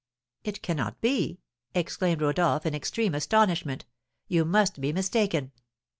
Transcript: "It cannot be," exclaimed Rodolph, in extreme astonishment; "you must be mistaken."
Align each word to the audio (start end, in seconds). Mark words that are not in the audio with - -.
"It 0.43 0.63
cannot 0.63 0.99
be," 0.99 1.41
exclaimed 1.75 2.23
Rodolph, 2.23 2.65
in 2.65 2.73
extreme 2.73 3.13
astonishment; 3.13 3.85
"you 4.27 4.43
must 4.45 4.81
be 4.81 4.91
mistaken." 4.91 5.51